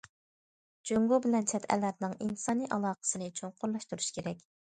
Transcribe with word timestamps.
جۇڭگو 0.89 1.19
بىلەن 1.25 1.45
چەت 1.51 1.67
ئەللەرنىڭ 1.75 2.15
ئىنسانىي 2.27 2.71
ئالاقىسىنى 2.77 3.31
چوڭقۇرلاشتۇرۇش 3.41 4.11
كېرەك. 4.17 4.45